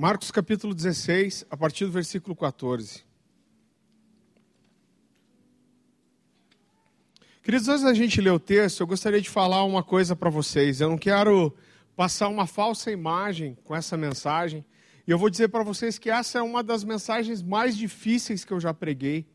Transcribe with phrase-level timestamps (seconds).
[0.00, 3.04] Marcos capítulo 16, a partir do versículo 14.
[7.42, 10.80] Queridos, antes da gente ler o texto, eu gostaria de falar uma coisa para vocês.
[10.80, 11.54] Eu não quero
[11.94, 14.64] passar uma falsa imagem com essa mensagem.
[15.06, 18.54] E eu vou dizer para vocês que essa é uma das mensagens mais difíceis que
[18.54, 19.26] eu já preguei.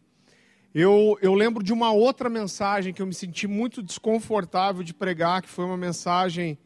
[0.74, 5.44] Eu, eu lembro de uma outra mensagem que eu me senti muito desconfortável de pregar,
[5.44, 6.58] que foi uma mensagem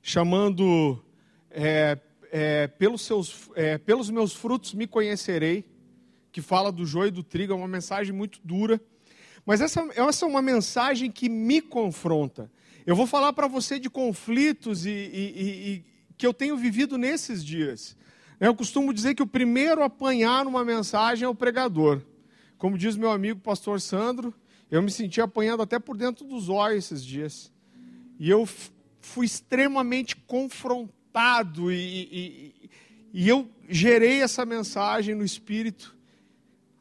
[0.00, 1.04] chamando
[1.50, 1.98] é,
[2.30, 5.64] é, pelos, seus, é, pelos meus frutos me conhecerei,
[6.30, 8.80] que fala do joio e do trigo, é uma mensagem muito dura.
[9.44, 12.50] Mas essa, essa é uma mensagem que me confronta.
[12.86, 15.84] Eu vou falar para você de conflitos e, e, e,
[16.16, 17.96] que eu tenho vivido nesses dias.
[18.40, 22.02] Eu costumo dizer que o primeiro a apanhar numa mensagem é o pregador.
[22.56, 24.34] Como diz meu amigo pastor Sandro,
[24.70, 27.52] eu me senti apanhando até por dentro dos olhos esses dias.
[28.18, 28.46] E eu
[29.00, 30.97] fui extremamente confrontado
[31.70, 32.70] e, e,
[33.12, 35.98] e eu gerei essa mensagem no espírito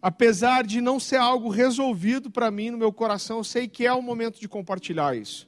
[0.02, 3.94] apesar de não ser algo resolvido para mim no meu coração, eu sei que é
[3.94, 5.48] o momento de compartilhar isso.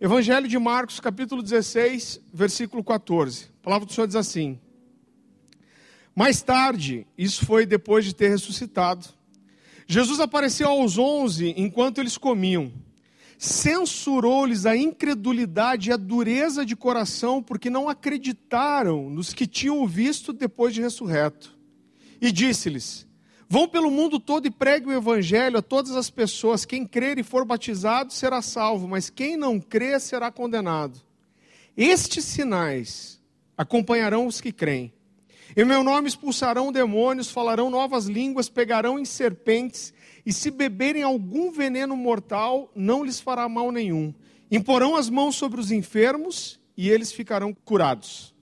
[0.00, 3.46] Evangelho de Marcos, capítulo 16, versículo 14.
[3.60, 4.58] A palavra do Senhor diz assim:
[6.14, 9.08] Mais tarde, isso foi depois de ter ressuscitado,
[9.86, 12.72] Jesus apareceu aos onze enquanto eles comiam.
[13.42, 20.32] Censurou-lhes a incredulidade e a dureza de coração, porque não acreditaram nos que tinham visto
[20.32, 21.52] depois de ressurreto.
[22.20, 23.04] E disse-lhes:
[23.48, 26.64] Vão pelo mundo todo e preguem o evangelho a todas as pessoas.
[26.64, 31.00] Quem crer e for batizado será salvo, mas quem não crer será condenado.
[31.76, 33.20] Estes sinais
[33.58, 34.92] acompanharão os que creem.
[35.56, 39.92] Em meu nome expulsarão demônios, falarão novas línguas, pegarão em serpentes,
[40.24, 44.14] e se beberem algum veneno mortal, não lhes fará mal nenhum.
[44.50, 48.32] Imporão as mãos sobre os enfermos e eles ficarão curados.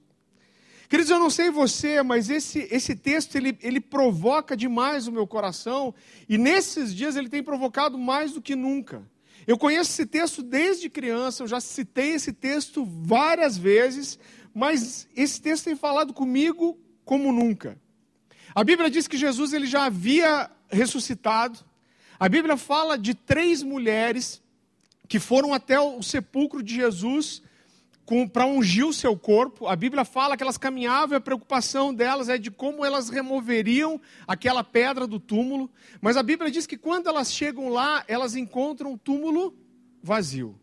[0.89, 5.25] Queridos, eu não sei você, mas esse, esse texto ele, ele provoca demais o meu
[5.25, 5.95] coração
[6.29, 9.03] e nesses dias ele tem provocado mais do que nunca.
[9.47, 14.19] Eu conheço esse texto desde criança, eu já citei esse texto várias vezes,
[14.53, 17.79] mas esse texto tem falado comigo como nunca.
[18.53, 21.70] A Bíblia diz que Jesus ele já havia ressuscitado.
[22.21, 24.43] A Bíblia fala de três mulheres
[25.09, 27.43] que foram até o sepulcro de Jesus
[28.31, 29.67] para ungir o seu corpo.
[29.67, 33.99] A Bíblia fala que elas caminhavam e a preocupação delas é de como elas removeriam
[34.29, 35.71] aquela pedra do túmulo.
[35.99, 39.57] Mas a Bíblia diz que quando elas chegam lá, elas encontram o túmulo
[40.03, 40.61] vazio.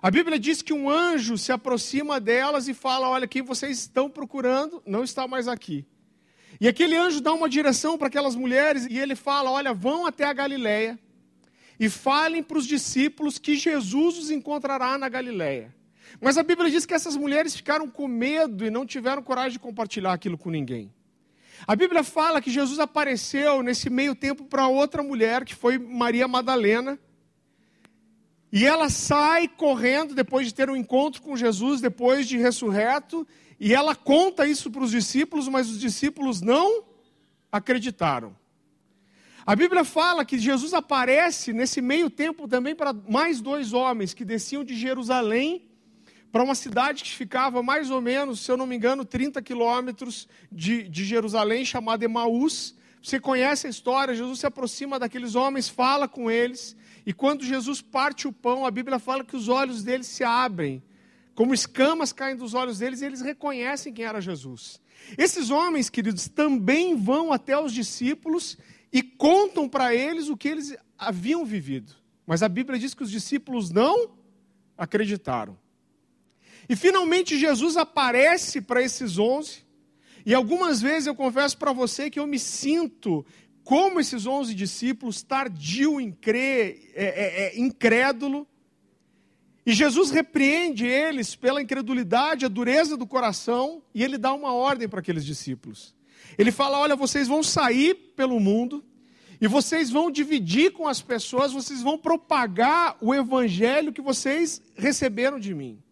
[0.00, 4.08] A Bíblia diz que um anjo se aproxima delas e fala: Olha, quem vocês estão
[4.08, 5.84] procurando não está mais aqui.
[6.60, 10.24] E aquele anjo dá uma direção para aquelas mulheres e ele fala: Olha, vão até
[10.24, 10.98] a Galileia
[11.78, 15.74] e falem para os discípulos que Jesus os encontrará na Galileia.
[16.20, 19.58] Mas a Bíblia diz que essas mulheres ficaram com medo e não tiveram coragem de
[19.58, 20.92] compartilhar aquilo com ninguém.
[21.66, 26.26] A Bíblia fala que Jesus apareceu nesse meio tempo para outra mulher, que foi Maria
[26.26, 26.98] Madalena.
[28.52, 33.26] E ela sai correndo depois de ter um encontro com Jesus, depois de ressurreto,
[33.58, 36.84] e ela conta isso para os discípulos, mas os discípulos não
[37.50, 38.36] acreditaram.
[39.46, 44.24] A Bíblia fala que Jesus aparece nesse meio tempo também para mais dois homens que
[44.24, 45.66] desciam de Jerusalém
[46.32, 50.28] para uma cidade que ficava mais ou menos, se eu não me engano, 30 quilômetros
[50.52, 52.74] de, de Jerusalém, chamada Emaús.
[53.02, 57.80] Você conhece a história, Jesus se aproxima daqueles homens, fala com eles, e quando Jesus
[57.80, 60.82] parte o pão, a Bíblia fala que os olhos deles se abrem,
[61.36, 64.80] como escamas caem dos olhos deles, e eles reconhecem quem era Jesus.
[65.16, 68.56] Esses homens, queridos, também vão até os discípulos
[68.90, 71.92] e contam para eles o que eles haviam vivido.
[72.26, 74.16] Mas a Bíblia diz que os discípulos não
[74.78, 75.58] acreditaram.
[76.68, 79.64] E finalmente Jesus aparece para esses onze.
[80.24, 83.24] E algumas vezes eu confesso para você que eu me sinto
[83.62, 88.48] como esses onze discípulos, tardio em crer, é, é, é, incrédulo.
[89.66, 94.88] E Jesus repreende eles pela incredulidade, a dureza do coração, e ele dá uma ordem
[94.88, 95.92] para aqueles discípulos.
[96.38, 98.84] Ele fala: Olha, vocês vão sair pelo mundo,
[99.40, 105.40] e vocês vão dividir com as pessoas, vocês vão propagar o evangelho que vocês receberam
[105.40, 105.82] de mim.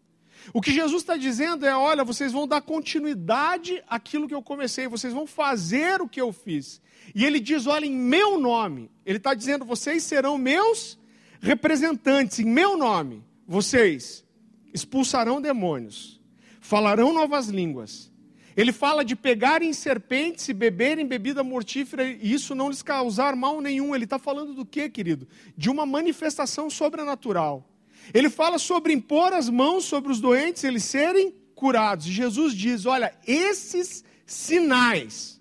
[0.52, 4.86] O que Jesus está dizendo é: olha, vocês vão dar continuidade àquilo que eu comecei,
[4.86, 6.80] vocês vão fazer o que eu fiz.
[7.12, 8.88] E ele diz: olha, em meu nome.
[9.04, 10.96] Ele está dizendo: vocês serão meus
[11.40, 13.24] representantes, em meu nome.
[13.46, 14.24] Vocês
[14.72, 16.20] expulsarão demônios,
[16.60, 18.12] falarão novas línguas.
[18.56, 23.60] Ele fala de pegarem serpentes e beberem bebida mortífera e isso não lhes causar mal
[23.60, 23.94] nenhum.
[23.94, 25.26] Ele está falando do que, querido?
[25.56, 27.68] De uma manifestação sobrenatural.
[28.12, 32.06] Ele fala sobre impor as mãos sobre os doentes, eles serem curados.
[32.06, 35.40] E Jesus diz: Olha, esses sinais.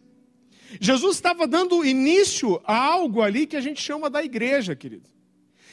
[0.80, 5.13] Jesus estava dando início a algo ali que a gente chama da igreja, querido.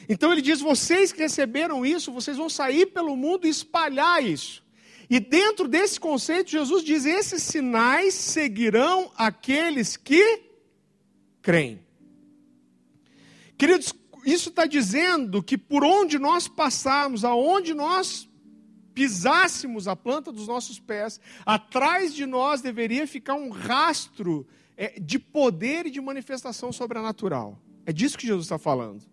[0.07, 4.63] Então ele diz: vocês que receberam isso, vocês vão sair pelo mundo e espalhar isso.
[5.09, 10.41] E dentro desse conceito, Jesus diz: esses sinais seguirão aqueles que
[11.41, 11.79] creem.
[13.57, 13.93] Queridos,
[14.25, 18.27] isso está dizendo que por onde nós passarmos, aonde nós
[18.93, 25.17] pisássemos a planta dos nossos pés, atrás de nós deveria ficar um rastro é, de
[25.19, 27.59] poder e de manifestação sobrenatural.
[27.85, 29.03] É disso que Jesus está falando.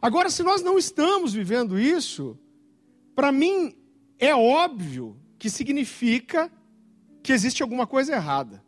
[0.00, 2.38] Agora, se nós não estamos vivendo isso,
[3.14, 3.74] para mim
[4.18, 6.50] é óbvio que significa
[7.22, 8.62] que existe alguma coisa errada.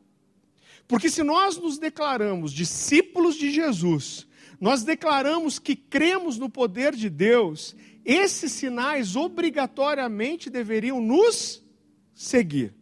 [0.86, 4.26] Porque se nós nos declaramos discípulos de Jesus,
[4.60, 11.62] nós declaramos que cremos no poder de Deus, esses sinais obrigatoriamente deveriam nos
[12.14, 12.74] seguir.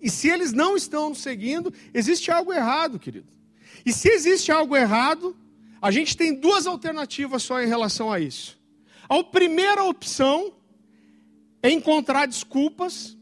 [0.00, 3.26] E se eles não estão nos seguindo, existe algo errado, querido.
[3.84, 5.36] E se existe algo errado,
[5.80, 8.58] a gente tem duas alternativas só em relação a isso.
[9.08, 10.54] A primeira opção
[11.62, 13.16] é encontrar desculpas,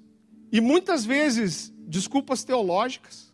[0.52, 3.32] e muitas vezes desculpas teológicas.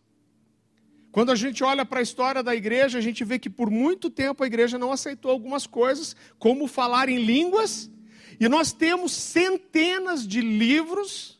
[1.11, 4.09] Quando a gente olha para a história da igreja, a gente vê que por muito
[4.09, 7.91] tempo a igreja não aceitou algumas coisas, como falar em línguas,
[8.39, 11.39] e nós temos centenas de livros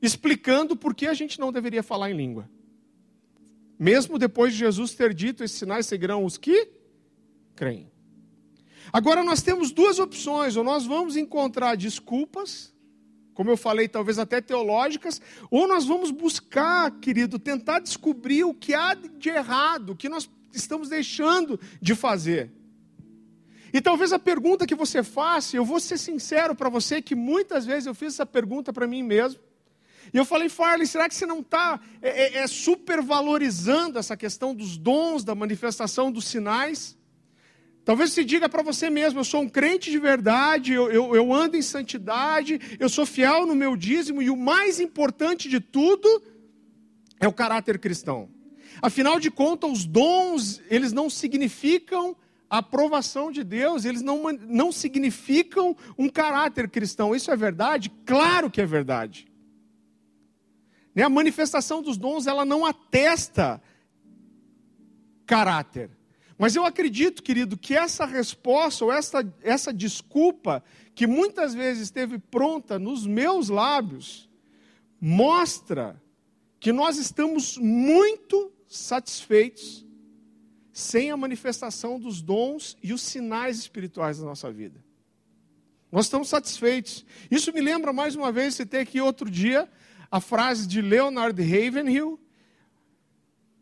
[0.00, 2.48] explicando por que a gente não deveria falar em língua.
[3.78, 6.81] Mesmo depois de Jesus ter dito: esses sinais seguirão os que
[7.54, 7.90] creem.
[8.92, 12.72] Agora nós temos duas opções: ou nós vamos encontrar desculpas
[13.34, 15.20] como eu falei, talvez até teológicas,
[15.50, 20.28] ou nós vamos buscar, querido, tentar descobrir o que há de errado, o que nós
[20.52, 22.50] estamos deixando de fazer.
[23.72, 27.64] E talvez a pergunta que você faça, eu vou ser sincero para você, que muitas
[27.64, 29.40] vezes eu fiz essa pergunta para mim mesmo.
[30.12, 34.54] E eu falei, Farley, será que você não está é, é, é supervalorizando essa questão
[34.54, 36.98] dos dons, da manifestação dos sinais?
[37.84, 41.32] Talvez você diga para você mesmo: eu sou um crente de verdade, eu, eu, eu,
[41.32, 46.22] ando em santidade, eu sou fiel no meu dízimo, e o mais importante de tudo
[47.18, 48.28] é o caráter cristão.
[48.80, 52.16] Afinal de contas, os dons, eles não significam
[52.48, 57.14] a aprovação de Deus, eles não, não significam um caráter cristão.
[57.14, 57.90] Isso é verdade?
[58.04, 59.26] Claro que é verdade.
[60.94, 63.62] Né, a manifestação dos dons, ela não atesta
[65.24, 65.90] caráter.
[66.42, 70.60] Mas eu acredito, querido, que essa resposta ou essa, essa desculpa
[70.92, 74.28] que muitas vezes esteve pronta nos meus lábios,
[75.00, 76.02] mostra
[76.58, 79.86] que nós estamos muito satisfeitos
[80.72, 84.84] sem a manifestação dos dons e os sinais espirituais da nossa vida.
[85.92, 87.06] Nós estamos satisfeitos.
[87.30, 89.70] Isso me lembra mais uma vez, citei aqui outro dia,
[90.10, 92.18] a frase de Leonard Ravenhill,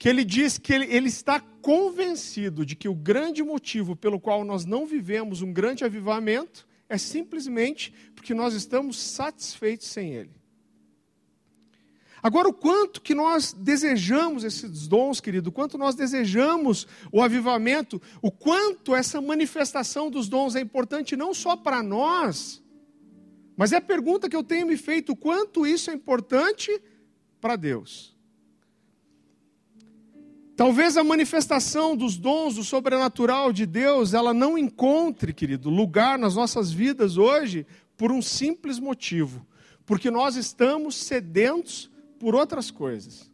[0.01, 4.47] que ele diz que ele, ele está convencido de que o grande motivo pelo qual
[4.47, 10.31] nós não vivemos um grande avivamento é simplesmente porque nós estamos satisfeitos sem ele.
[12.23, 18.01] Agora, o quanto que nós desejamos esses dons, querido, o quanto nós desejamos o avivamento,
[18.23, 22.63] o quanto essa manifestação dos dons é importante não só para nós,
[23.55, 26.81] mas é a pergunta que eu tenho me feito: o quanto isso é importante
[27.39, 28.19] para Deus?
[30.61, 36.35] Talvez a manifestação dos dons do sobrenatural de Deus, ela não encontre, querido, lugar nas
[36.37, 39.47] nossas vidas hoje por um simples motivo,
[39.87, 43.30] porque nós estamos sedentos por outras coisas.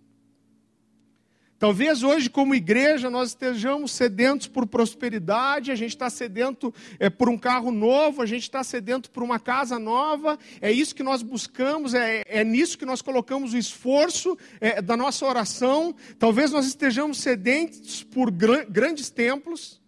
[1.59, 7.31] Talvez hoje, como igreja, nós estejamos sedentos por prosperidade, a gente está sedento é, por
[7.31, 11.23] um carro novo, a gente está sedento por uma casa nova, é isso que nós
[11.23, 15.95] buscamos, é, é nisso que nós colocamos o esforço é, da nossa oração.
[16.19, 19.81] Talvez nós estejamos sedentos por grandes templos.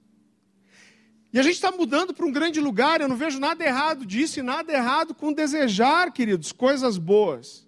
[1.30, 4.40] E a gente está mudando para um grande lugar, eu não vejo nada errado disso
[4.40, 7.67] e nada errado com desejar, queridos, coisas boas.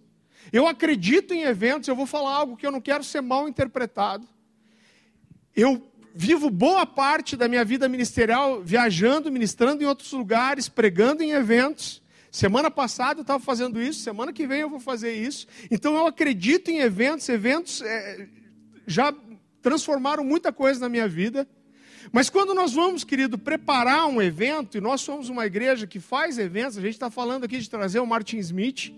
[0.53, 4.27] Eu acredito em eventos, eu vou falar algo que eu não quero ser mal interpretado.
[5.55, 11.31] Eu vivo boa parte da minha vida ministerial viajando, ministrando em outros lugares, pregando em
[11.31, 12.03] eventos.
[12.31, 15.47] Semana passada eu estava fazendo isso, semana que vem eu vou fazer isso.
[15.71, 18.29] Então eu acredito em eventos, eventos é,
[18.87, 19.15] já
[19.63, 21.49] transformaram muita coisa na minha vida.
[22.13, 26.39] Mas quando nós vamos, querido, preparar um evento, e nós somos uma igreja que faz
[26.39, 28.93] eventos, a gente está falando aqui de trazer o Martin Smith,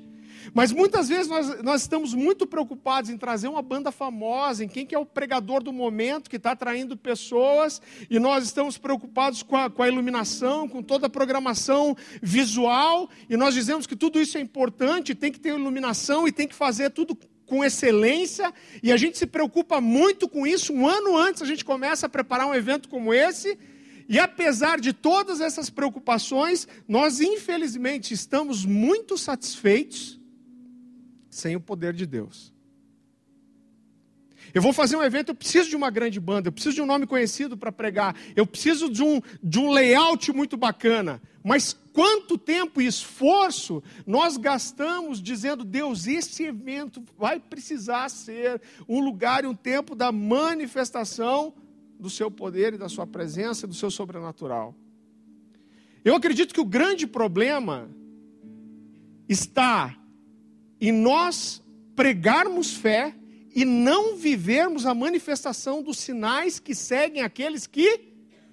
[0.54, 4.86] mas muitas vezes nós, nós estamos muito preocupados em trazer uma banda famosa, em quem
[4.86, 7.80] que é o pregador do momento, que está atraindo pessoas,
[8.10, 13.36] e nós estamos preocupados com a, com a iluminação, com toda a programação visual, e
[13.36, 16.90] nós dizemos que tudo isso é importante, tem que ter iluminação e tem que fazer
[16.90, 20.72] tudo com excelência, e a gente se preocupa muito com isso.
[20.72, 23.58] Um ano antes a gente começa a preparar um evento como esse,
[24.08, 30.21] e apesar de todas essas preocupações, nós infelizmente estamos muito satisfeitos
[31.32, 32.52] sem o poder de Deus.
[34.52, 36.86] Eu vou fazer um evento, eu preciso de uma grande banda, eu preciso de um
[36.86, 41.22] nome conhecido para pregar, eu preciso de um, de um layout muito bacana.
[41.42, 49.00] Mas quanto tempo e esforço nós gastamos dizendo, Deus, esse evento vai precisar ser um
[49.00, 51.54] lugar e um tempo da manifestação
[51.98, 54.74] do seu poder e da sua presença, do seu sobrenatural.
[56.04, 57.88] Eu acredito que o grande problema
[59.28, 59.96] está
[60.88, 61.62] em nós
[61.94, 63.14] pregarmos fé
[63.54, 68.00] e não vivermos a manifestação dos sinais que seguem aqueles que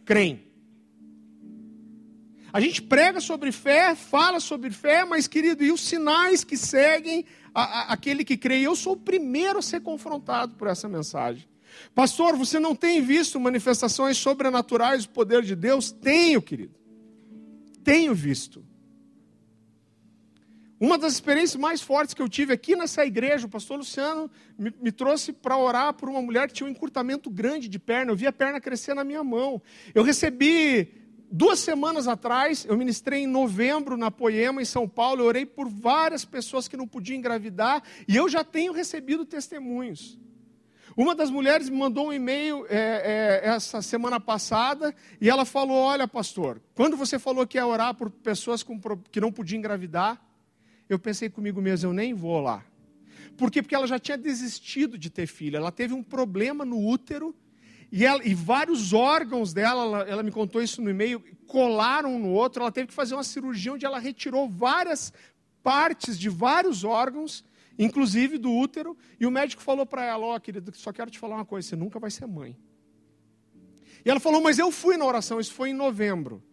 [0.06, 0.48] creem.
[2.54, 7.26] A gente prega sobre fé, fala sobre fé, mas querido, e os sinais que seguem
[7.52, 8.60] a, a, aquele que crê?
[8.60, 11.48] Eu sou o primeiro a ser confrontado por essa mensagem.
[11.96, 15.92] Pastor, você não tem visto manifestações sobrenaturais do poder de Deus?
[15.92, 16.76] Tenho, querido.
[17.84, 18.69] Tenho visto.
[20.80, 24.74] Uma das experiências mais fortes que eu tive aqui nessa igreja, o pastor Luciano me,
[24.82, 28.12] me trouxe para orar por uma mulher que tinha um encurtamento grande de perna.
[28.12, 29.62] Eu vi a perna crescer na minha mão.
[29.94, 30.94] Eu recebi
[31.30, 35.22] duas semanas atrás, eu ministrei em novembro na Poema, em São Paulo.
[35.22, 40.18] Eu orei por várias pessoas que não podiam engravidar e eu já tenho recebido testemunhos.
[40.96, 45.76] Uma das mulheres me mandou um e-mail é, é, essa semana passada e ela falou:
[45.76, 48.80] Olha, pastor, quando você falou que ia orar por pessoas com,
[49.12, 50.29] que não podiam engravidar
[50.90, 52.66] eu pensei comigo mesmo, eu nem vou lá.
[53.38, 53.62] Por quê?
[53.62, 55.56] Porque ela já tinha desistido de ter filho.
[55.56, 57.34] Ela teve um problema no útero
[57.92, 62.20] e, ela, e vários órgãos dela, ela, ela, me contou isso no e-mail, colaram um
[62.20, 62.62] no outro.
[62.62, 65.14] Ela teve que fazer uma cirurgia onde ela retirou várias
[65.64, 67.44] partes de vários órgãos,
[67.78, 68.98] inclusive do útero.
[69.20, 71.68] E o médico falou para ela: Ó, oh, querida, só quero te falar uma coisa:
[71.68, 72.58] você nunca vai ser mãe.
[74.06, 76.44] E ela falou: Mas eu fui na oração, isso foi em novembro.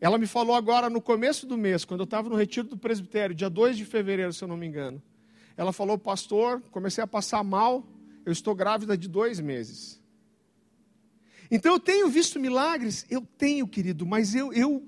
[0.00, 3.34] Ela me falou agora no começo do mês, quando eu estava no retiro do presbitério,
[3.34, 5.02] dia 2 de fevereiro, se eu não me engano.
[5.56, 7.84] Ela falou, pastor, comecei a passar mal,
[8.24, 10.00] eu estou grávida de dois meses.
[11.50, 13.06] Então eu tenho visto milagres?
[13.10, 14.86] Eu tenho, querido, mas eu, eu,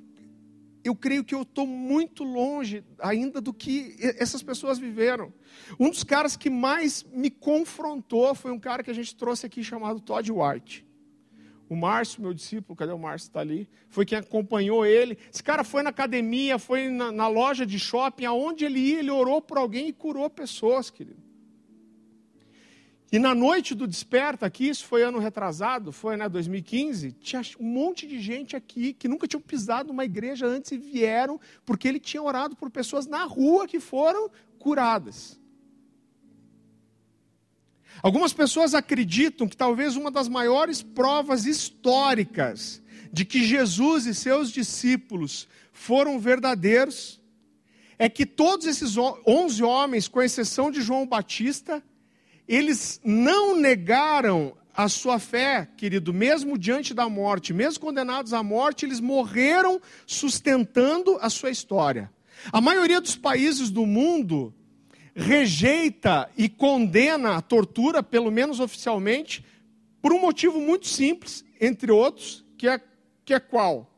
[0.85, 5.33] eu creio que eu estou muito longe ainda do que essas pessoas viveram.
[5.79, 9.64] Um dos caras que mais me confrontou foi um cara que a gente trouxe aqui
[9.64, 10.87] chamado Todd White.
[11.71, 13.29] O Márcio, meu discípulo, cadê o Márcio?
[13.29, 13.69] Está ali.
[13.89, 15.17] Foi quem acompanhou ele.
[15.33, 19.11] Esse cara foi na academia, foi na, na, loja de shopping, aonde ele ia, ele
[19.12, 21.23] orou por alguém e curou pessoas, querido.
[23.12, 27.67] E na noite do desperta aqui, isso foi ano retrasado, foi né, 2015, tinha um
[27.67, 32.00] monte de gente aqui que nunca tinham pisado numa igreja antes e vieram porque ele
[32.00, 35.41] tinha orado por pessoas na rua que foram curadas.
[38.02, 44.50] Algumas pessoas acreditam que talvez uma das maiores provas históricas de que Jesus e seus
[44.50, 47.21] discípulos foram verdadeiros
[47.99, 51.83] é que todos esses onze homens, com exceção de João Batista,
[52.49, 58.87] eles não negaram a sua fé, querido, mesmo diante da morte, mesmo condenados à morte,
[58.87, 62.11] eles morreram sustentando a sua história.
[62.50, 64.54] A maioria dos países do mundo
[65.14, 69.45] rejeita e condena a tortura, pelo menos oficialmente,
[70.00, 72.81] por um motivo muito simples, entre outros, que é,
[73.25, 73.90] que é qual?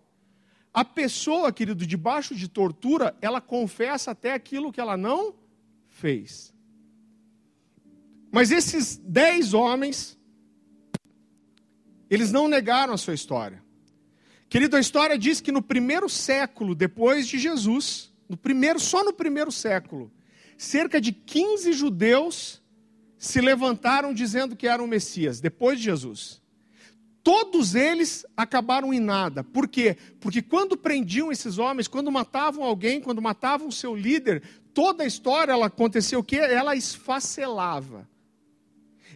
[0.75, 5.35] A pessoa, querido, debaixo de tortura, ela confessa até aquilo que ela não
[5.87, 6.52] fez.
[8.31, 10.19] Mas esses dez homens,
[12.09, 13.62] eles não negaram a sua história.
[14.49, 19.12] Querido, a história diz que no primeiro século depois de Jesus, no primeiro, só no
[19.12, 20.11] primeiro século,
[20.62, 22.62] cerca de 15 judeus
[23.19, 26.40] se levantaram dizendo que eram Messias, depois de Jesus.
[27.23, 29.45] Todos eles acabaram em nada.
[29.45, 29.97] Por quê?
[30.21, 34.42] Porque quando prendiam esses homens, quando matavam alguém, quando matavam seu líder,
[34.73, 36.37] toda a história ela aconteceu o quê?
[36.37, 38.09] Ela esfacelava.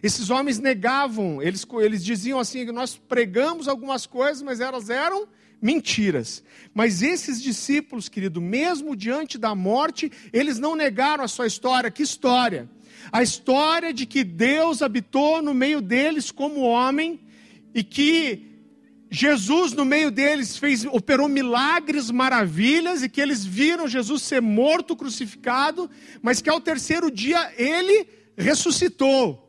[0.03, 5.27] Esses homens negavam, eles, eles diziam assim: nós pregamos algumas coisas, mas elas eram
[5.61, 6.43] mentiras.
[6.73, 11.91] Mas esses discípulos, querido, mesmo diante da morte, eles não negaram a sua história.
[11.91, 12.69] Que história?
[13.11, 17.19] A história de que Deus habitou no meio deles como homem
[17.73, 18.47] e que
[19.09, 24.95] Jesus no meio deles fez operou milagres, maravilhas e que eles viram Jesus ser morto,
[24.95, 25.89] crucificado,
[26.21, 29.46] mas que ao terceiro dia ele ressuscitou.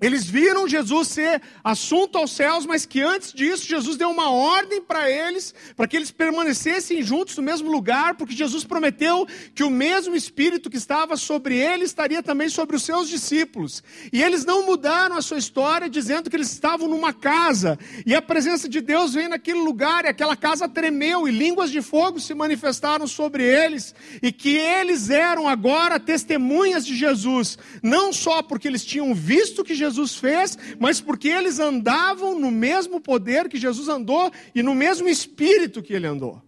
[0.00, 4.80] Eles viram Jesus ser assunto aos céus, mas que antes disso Jesus deu uma ordem
[4.80, 9.70] para eles, para que eles permanecessem juntos no mesmo lugar, porque Jesus prometeu que o
[9.70, 13.82] mesmo Espírito que estava sobre ele estaria também sobre os seus discípulos.
[14.12, 17.76] E eles não mudaram a sua história dizendo que eles estavam numa casa,
[18.06, 21.82] e a presença de Deus veio naquele lugar, e aquela casa tremeu, e línguas de
[21.82, 28.42] fogo se manifestaram sobre eles, e que eles eram agora testemunhas de Jesus, não só
[28.42, 33.48] porque eles tinham visto que Jesus Jesus fez, mas porque eles andavam no mesmo poder
[33.48, 36.42] que Jesus andou e no mesmo espírito que ele andou.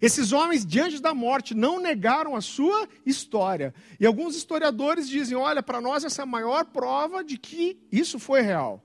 [0.00, 3.74] Esses homens, diante da morte, não negaram a sua história.
[3.98, 8.18] E alguns historiadores dizem: olha, para nós essa é a maior prova de que isso
[8.18, 8.82] foi real.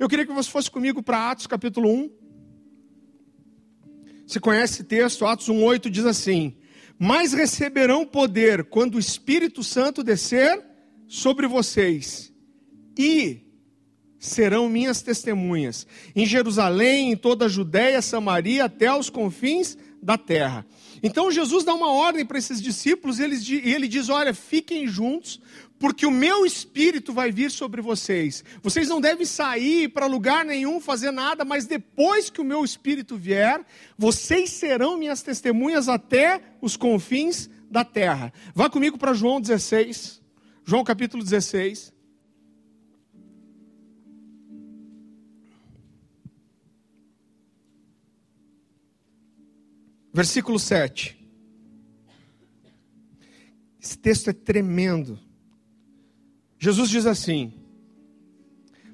[0.00, 2.10] Eu queria que você fosse comigo para Atos capítulo 1.
[4.26, 5.24] Você conhece esse texto?
[5.24, 6.56] Atos 1,8 diz assim:
[6.98, 10.67] Mas receberão poder quando o Espírito Santo descer
[11.08, 12.32] sobre vocês
[12.96, 13.40] e
[14.18, 20.66] serão minhas testemunhas em Jerusalém, em toda a Judéia, Samaria, até os confins da terra.
[21.02, 25.40] Então Jesus dá uma ordem para esses discípulos e ele, diz: Olha, fiquem juntos,
[25.78, 28.44] porque o meu espírito vai vir sobre vocês.
[28.62, 33.16] Vocês não devem sair para lugar nenhum, fazer nada, mas depois que o meu espírito
[33.16, 33.64] vier,
[33.96, 38.32] vocês serão minhas testemunhas até os confins da terra.
[38.54, 40.17] Vá comigo para João 16.
[40.68, 41.94] João capítulo 16.
[50.12, 51.18] Versículo 7.
[53.80, 55.18] Esse texto é tremendo.
[56.58, 57.54] Jesus diz assim: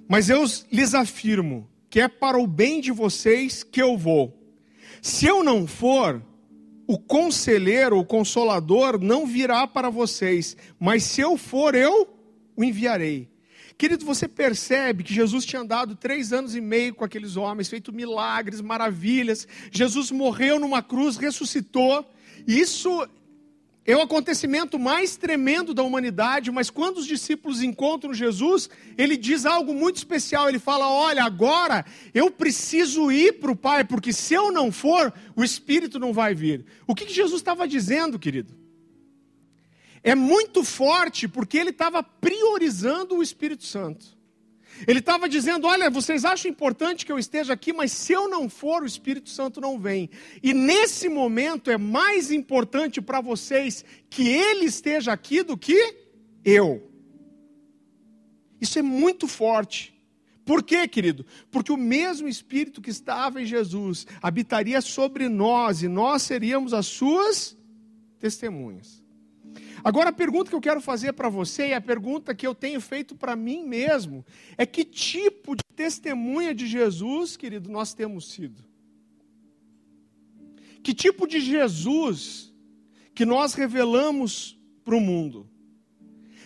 [0.09, 4.33] Mas eu lhes afirmo que é para o bem de vocês que eu vou.
[5.03, 6.23] Se eu não for,
[6.87, 12.09] o conselheiro, o consolador, não virá para vocês, mas se eu for, eu
[12.57, 13.29] o enviarei.
[13.77, 17.93] Querido, você percebe que Jesus tinha andado três anos e meio com aqueles homens, feito
[17.93, 19.49] milagres, maravilhas.
[19.73, 22.07] Jesus morreu numa cruz, ressuscitou.
[22.47, 23.09] Isso
[23.93, 29.45] é o acontecimento mais tremendo da humanidade, mas quando os discípulos encontram Jesus, ele diz
[29.45, 30.49] algo muito especial.
[30.49, 35.13] Ele fala: Olha, agora eu preciso ir para o Pai, porque se eu não for,
[35.37, 36.65] o Espírito não vai vir.
[36.87, 38.55] O que, que Jesus estava dizendo, querido?
[40.03, 44.07] É muito forte, porque ele estava priorizando o Espírito Santo.
[44.87, 48.49] Ele estava dizendo: Olha, vocês acham importante que eu esteja aqui, mas se eu não
[48.49, 50.11] for, o Espírito Santo não vem.
[50.43, 55.95] E nesse momento é mais importante para vocês que ele esteja aqui do que
[56.45, 56.91] eu.
[58.61, 59.95] Isso é muito forte.
[60.45, 61.25] Por quê, querido?
[61.51, 66.87] Porque o mesmo Espírito que estava em Jesus habitaria sobre nós e nós seríamos as
[66.87, 67.57] suas
[68.19, 69.04] testemunhas.
[69.85, 72.81] Agora, a pergunta que eu quero fazer para você, e a pergunta que eu tenho
[72.81, 74.25] feito para mim mesmo,
[74.57, 78.65] é que tipo de testemunha de Jesus, querido, nós temos sido?
[80.83, 82.51] Que tipo de Jesus
[83.15, 85.47] que nós revelamos para o mundo?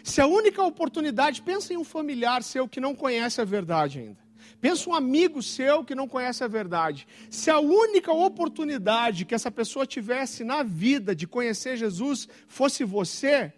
[0.02, 4.27] Se a única oportunidade, pensa em um familiar seu que não conhece a verdade ainda.
[4.60, 7.06] Pensa um amigo seu que não conhece a verdade.
[7.30, 13.52] Se a única oportunidade que essa pessoa tivesse na vida de conhecer Jesus fosse você,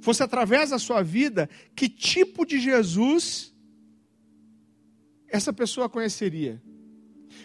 [0.00, 3.52] fosse através da sua vida, que tipo de Jesus
[5.28, 6.62] essa pessoa conheceria?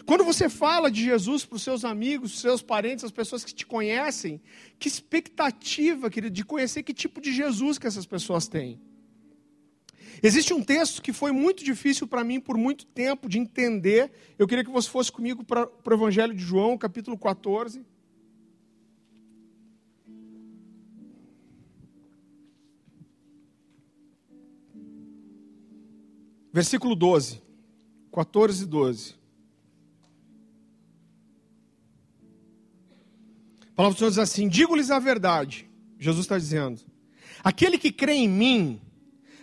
[0.06, 3.54] Quando você fala de Jesus para os seus amigos, os seus parentes, as pessoas que
[3.54, 4.40] te conhecem,
[4.78, 8.80] que expectativa, querido, de conhecer que tipo de Jesus que essas pessoas têm?
[10.22, 14.12] Existe um texto que foi muito difícil para mim por muito tempo de entender.
[14.38, 17.84] Eu queria que você fosse comigo para o Evangelho de João, capítulo 14.
[26.52, 27.40] Versículo 12.
[28.12, 29.14] 14 e 12.
[33.62, 35.70] A palavra do Senhor diz assim: Digo-lhes a verdade.
[35.98, 36.82] Jesus está dizendo:
[37.42, 38.80] Aquele que crê em mim,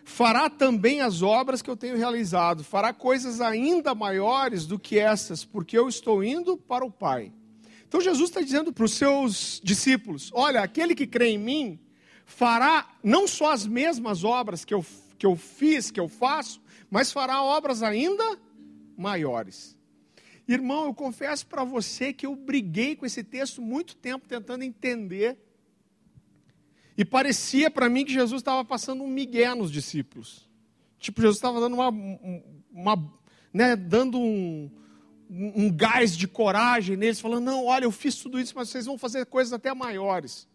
[0.08, 5.44] fará também as obras que eu tenho realizado, fará coisas ainda maiores do que essas,
[5.44, 7.34] porque eu estou indo para o Pai.
[7.86, 11.80] Então Jesus está dizendo para os seus discípulos: olha, aquele que crê em mim
[12.26, 14.84] fará não só as mesmas obras que eu,
[15.20, 18.40] que eu fiz, que eu faço, mas fará obras ainda
[18.98, 19.76] maiores.
[20.48, 25.38] Irmão, eu confesso para você que eu briguei com esse texto muito tempo tentando entender
[26.98, 30.50] e parecia para mim que Jesus estava passando um migué nos discípulos.
[31.00, 31.90] Tipo, Jesus estava dando uma,
[32.72, 33.14] uma
[33.54, 34.70] né, dando um,
[35.30, 38.98] um gás de coragem neles, falando: não, olha, eu fiz tudo isso, mas vocês vão
[38.98, 40.48] fazer coisas até maiores.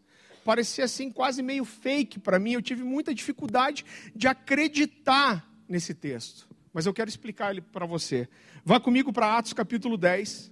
[0.44, 2.52] parecia assim quase meio fake para mim.
[2.52, 6.48] Eu tive muita dificuldade de acreditar nesse texto.
[6.72, 8.28] Mas eu quero explicar ele para você.
[8.64, 10.51] Vá comigo para Atos capítulo 10.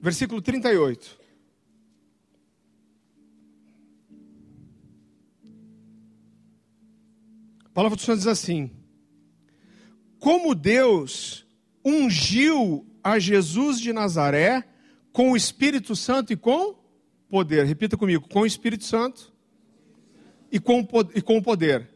[0.00, 1.20] Versículo 38.
[7.66, 8.70] A palavra do Senhor diz assim:
[10.18, 11.46] Como Deus
[11.84, 14.66] ungiu a Jesus de Nazaré
[15.12, 16.76] com o Espírito Santo e com
[17.28, 17.66] poder.
[17.66, 19.30] Repita comigo: com o Espírito Santo
[20.50, 21.90] e com, e com o poder.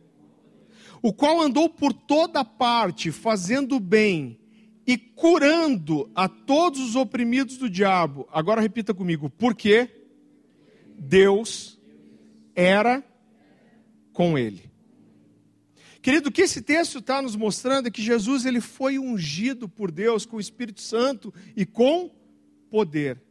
[1.01, 4.44] O qual andou por toda parte, fazendo bem
[4.87, 8.29] e curando a todos os oprimidos do diabo.
[8.33, 9.88] Agora repita comigo: porque
[10.99, 11.79] Deus
[12.55, 13.05] era
[14.12, 14.70] com ele.
[16.01, 19.90] Querido, o que esse texto está nos mostrando é que Jesus ele foi ungido por
[19.90, 22.11] Deus com o Espírito Santo e com
[22.70, 23.23] poder.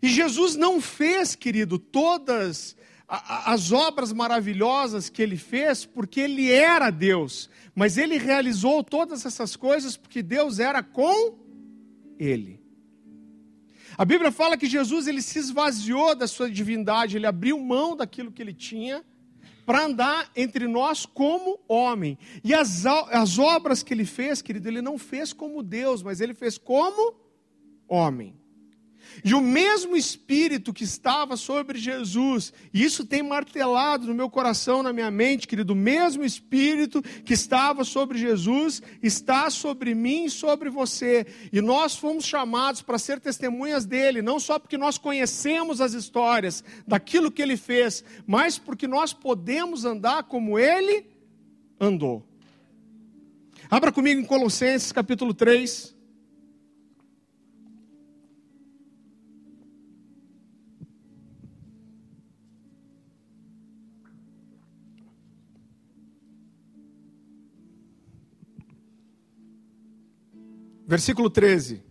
[0.00, 2.74] E Jesus não fez, querido, todas
[3.08, 9.54] as obras maravilhosas que ele fez porque ele era Deus, mas ele realizou todas essas
[9.54, 11.38] coisas porque Deus era com
[12.18, 12.60] ele.
[13.96, 18.32] A Bíblia fala que Jesus ele se esvaziou da sua divindade, ele abriu mão daquilo
[18.32, 19.04] que ele tinha
[19.64, 22.18] para andar entre nós como homem.
[22.44, 26.34] E as, as obras que ele fez, querido, ele não fez como Deus, mas ele
[26.34, 27.14] fez como
[27.88, 28.34] homem.
[29.24, 34.82] E o mesmo Espírito que estava sobre Jesus, e isso tem martelado no meu coração,
[34.82, 40.30] na minha mente, querido, o mesmo Espírito que estava sobre Jesus está sobre mim e
[40.30, 41.26] sobre você.
[41.52, 46.62] E nós fomos chamados para ser testemunhas dele, não só porque nós conhecemos as histórias
[46.86, 51.06] daquilo que ele fez, mas porque nós podemos andar como ele
[51.80, 52.26] andou.
[53.68, 55.95] Abra comigo em Colossenses capítulo 3.
[70.86, 71.82] Versículo 13.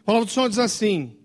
[0.00, 1.16] A palavra do Senhor diz assim: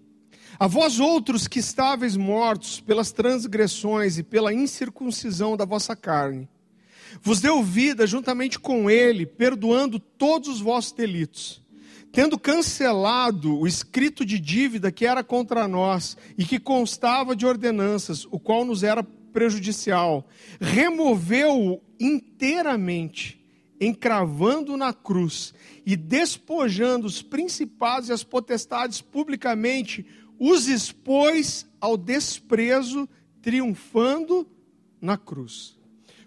[0.57, 6.47] A vós outros que estáveis mortos pelas transgressões e pela incircuncisão da vossa carne,
[7.21, 11.61] vos deu vida juntamente com ele, perdoando todos os vossos delitos,
[12.13, 18.25] tendo cancelado o escrito de dívida que era contra nós e que constava de ordenanças,
[18.31, 20.27] o qual nos era prejudicial,
[20.59, 23.39] removeu-o inteiramente,
[23.79, 25.53] encravando na cruz
[25.85, 30.05] e despojando os principados e as potestades publicamente,
[30.37, 33.07] os expôs ao desprezo,
[33.41, 34.47] triunfando
[35.01, 35.77] na cruz.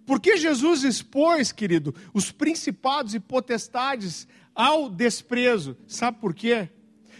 [0.04, 5.76] Porque Jesus expôs, querido, os principados e potestades ao desprezo.
[5.86, 6.68] Sabe por quê?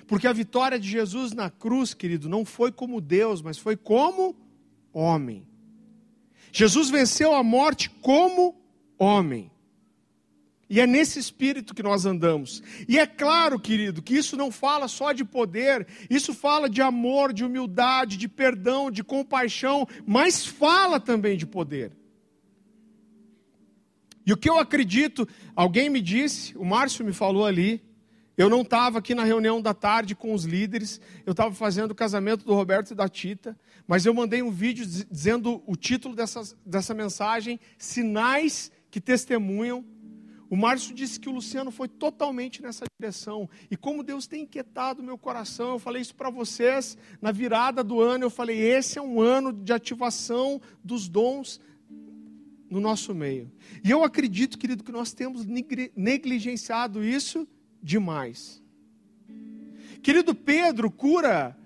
[0.06, 4.36] Porque a vitória de Jesus na cruz, querido, não foi como Deus, mas foi como
[4.92, 5.46] homem.
[6.52, 8.54] Jesus venceu a morte como
[8.98, 9.50] homem.
[10.68, 12.62] E é nesse espírito que nós andamos.
[12.88, 17.32] E é claro, querido, que isso não fala só de poder, isso fala de amor,
[17.32, 21.92] de humildade, de perdão, de compaixão, mas fala também de poder.
[24.24, 27.82] E o que eu acredito, alguém me disse, o Márcio me falou ali,
[28.36, 31.94] eu não estava aqui na reunião da tarde com os líderes, eu estava fazendo o
[31.94, 36.42] casamento do Roberto e da Tita, mas eu mandei um vídeo dizendo o título dessa,
[36.64, 39.84] dessa mensagem: Sinais que Testemunham.
[40.48, 43.48] O Márcio disse que o Luciano foi totalmente nessa direção.
[43.70, 48.00] E como Deus tem inquietado meu coração, eu falei isso para vocês na virada do
[48.00, 48.24] ano.
[48.24, 51.58] Eu falei: esse é um ano de ativação dos dons
[52.70, 53.50] no nosso meio.
[53.82, 55.46] E eu acredito, querido, que nós temos
[55.96, 57.46] negligenciado isso
[57.82, 58.62] demais.
[60.02, 61.56] Querido Pedro cura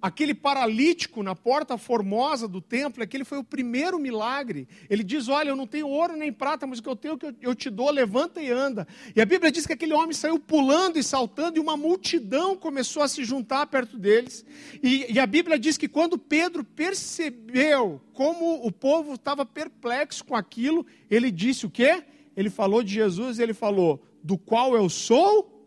[0.00, 4.68] aquele paralítico na porta formosa do templo, aquele foi o primeiro milagre.
[4.88, 7.54] Ele diz: Olha, eu não tenho ouro nem prata, mas o que eu tenho, eu
[7.54, 8.86] te dou, levanta e anda.
[9.14, 13.02] E a Bíblia diz que aquele homem saiu pulando e saltando, e uma multidão começou
[13.02, 14.44] a se juntar perto deles.
[14.82, 20.36] E, e a Bíblia diz que quando Pedro percebeu como o povo estava perplexo com
[20.36, 22.04] aquilo, ele disse o quê?
[22.36, 25.57] Ele falou de Jesus, ele falou: Do qual eu sou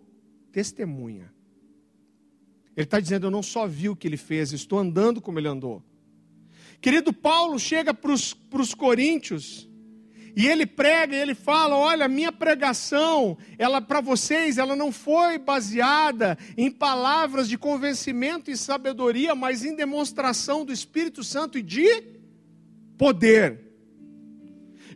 [0.51, 1.33] testemunha.
[2.75, 5.47] Ele está dizendo: Eu não só vi o que ele fez, estou andando como ele
[5.47, 5.83] andou.
[6.79, 9.69] Querido Paulo chega para os coríntios
[10.35, 15.37] e ele prega e ele fala: Olha, minha pregação, ela para vocês, ela não foi
[15.37, 22.03] baseada em palavras de convencimento e sabedoria, mas em demonstração do Espírito Santo e de
[22.97, 23.71] poder.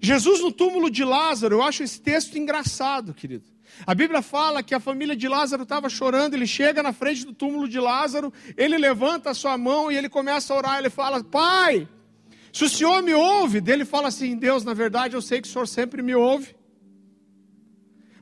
[0.02, 3.55] Jesus no túmulo de Lázaro, eu acho esse texto engraçado, querido.
[3.86, 7.34] A Bíblia fala que a família de Lázaro estava chorando, ele chega na frente do
[7.34, 11.24] túmulo de Lázaro, ele levanta a sua mão e ele começa a orar, ele fala:
[11.24, 11.88] Pai,
[12.54, 15.52] se o Senhor me ouve, dele fala assim: Deus, na verdade eu sei que o
[15.52, 16.56] Senhor sempre me ouve,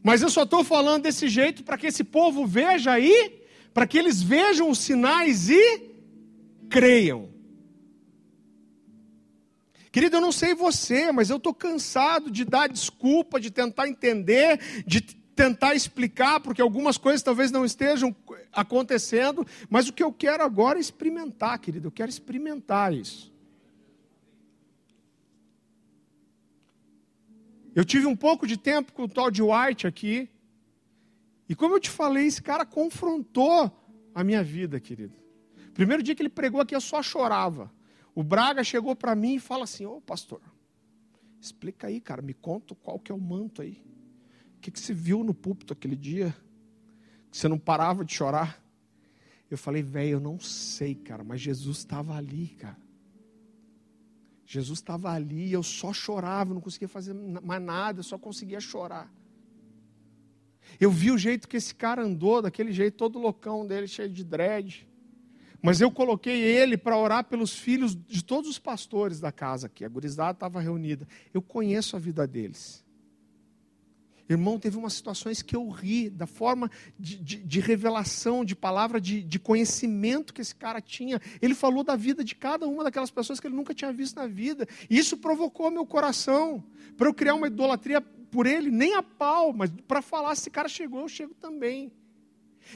[0.01, 3.97] mas eu só estou falando desse jeito para que esse povo veja aí, para que
[3.97, 5.91] eles vejam os sinais e
[6.69, 7.33] creiam.
[9.91, 14.59] Querido, eu não sei você, mas eu estou cansado de dar desculpa, de tentar entender,
[14.87, 15.01] de
[15.35, 18.15] tentar explicar, porque algumas coisas talvez não estejam
[18.51, 23.33] acontecendo, mas o que eu quero agora é experimentar, querido, eu quero experimentar isso.
[27.75, 30.29] Eu tive um pouco de tempo com o Todd White aqui,
[31.49, 33.71] e como eu te falei, esse cara confrontou
[34.13, 35.15] a minha vida, querido.
[35.73, 37.71] Primeiro dia que ele pregou aqui, eu só chorava.
[38.15, 40.41] O Braga chegou para mim e fala assim: Ô pastor,
[41.41, 43.81] explica aí, cara, me conta qual que é o manto aí.
[44.63, 46.33] Que, que você viu no púlpito aquele dia?
[47.29, 48.63] Que você não parava de chorar?
[49.51, 52.77] Eu falei, velho, eu não sei, cara, mas Jesus estava ali, cara.
[54.45, 59.13] Jesus estava ali, eu só chorava, não conseguia fazer mais nada, eu só conseguia chorar.
[60.79, 64.23] Eu vi o jeito que esse cara andou, daquele jeito todo loucão dele, cheio de
[64.23, 64.87] dread.
[65.61, 69.83] Mas eu coloquei ele para orar pelos filhos de todos os pastores da casa aqui.
[69.83, 71.05] A gurizada estava reunida.
[71.33, 72.82] Eu conheço a vida deles.
[74.29, 78.99] Irmão, teve umas situações que eu ri, da forma de, de, de revelação, de palavra,
[78.99, 81.21] de, de, conhecimento que esse cara tinha.
[81.41, 84.25] Ele falou da vida de cada uma daquelas pessoas que ele nunca tinha visto na
[84.25, 84.65] vida.
[84.89, 86.63] E isso provocou meu coração,
[86.95, 90.49] para eu criar uma idolatria por ele, nem a pau, mas para falar: se esse
[90.49, 91.91] cara chegou, eu chego também.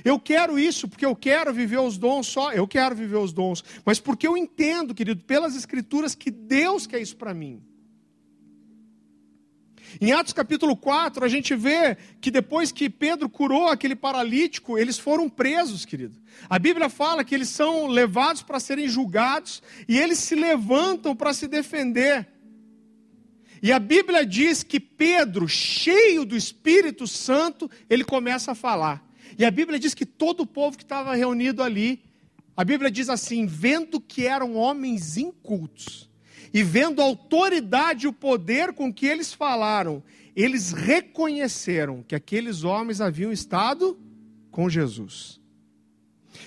[0.03, 3.63] Eu quero isso porque eu quero viver os dons só, eu quero viver os dons,
[3.85, 7.63] mas porque eu entendo, querido, pelas Escrituras, que Deus quer isso para mim.
[9.99, 14.99] Em Atos capítulo 4, a gente vê que depois que Pedro curou aquele paralítico, eles
[14.99, 16.19] foram presos, querido.
[16.49, 21.33] A Bíblia fala que eles são levados para serem julgados e eles se levantam para
[21.33, 22.27] se defender.
[23.61, 29.03] E a Bíblia diz que Pedro, cheio do Espírito Santo, ele começa a falar.
[29.37, 32.03] E a Bíblia diz que todo o povo que estava reunido ali,
[32.55, 36.09] a Bíblia diz assim: vendo que eram homens incultos,
[36.53, 40.03] e vendo a autoridade e o poder com que eles falaram,
[40.35, 43.99] eles reconheceram que aqueles homens haviam estado
[44.51, 45.39] com Jesus.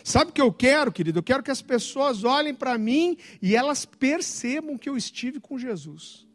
[0.05, 1.19] Sabe o que eu quero, querido?
[1.19, 5.59] Eu quero que as pessoas olhem para mim e elas percebam que eu estive com
[5.59, 6.27] Jesus.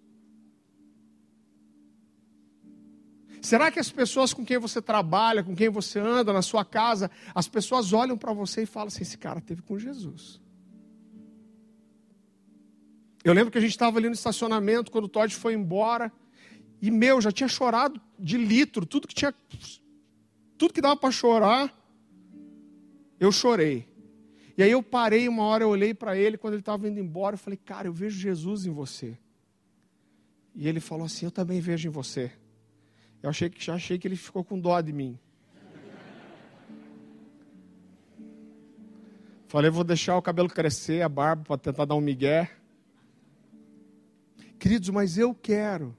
[3.42, 7.12] Será que as pessoas com quem você trabalha, com quem você anda na sua casa,
[7.34, 10.42] as pessoas olham para você e falam assim: esse cara teve com Jesus?
[13.26, 16.12] Eu lembro que a gente estava ali no estacionamento quando o Todd foi embora.
[16.80, 19.34] E meu, já tinha chorado de litro, tudo que tinha
[20.60, 21.76] tudo que dava para chorar,
[23.20, 23.90] eu chorei.
[24.56, 27.34] E aí eu parei uma hora, eu olhei para ele quando ele estava indo embora,
[27.34, 29.18] eu falei: "Cara, eu vejo Jesus em você".
[30.54, 32.32] E ele falou assim: "Eu também vejo em você".
[33.24, 35.18] Eu achei que, já achei que ele ficou com dó de mim.
[39.48, 42.52] Falei, vou deixar o cabelo crescer, a barba, para tentar dar um migué.
[44.60, 45.96] Queridos, mas eu quero.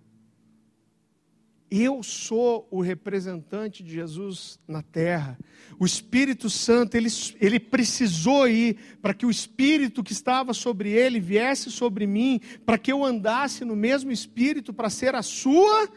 [1.71, 5.37] Eu sou o representante de Jesus na terra.
[5.79, 7.09] O Espírito Santo, ele,
[7.41, 12.79] ele precisou ir para que o Espírito que estava sobre ele viesse sobre mim, para
[12.79, 15.89] que eu andasse no mesmo Espírito, para ser a sua